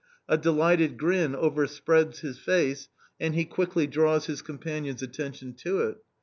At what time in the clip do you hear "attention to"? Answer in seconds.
5.03-5.81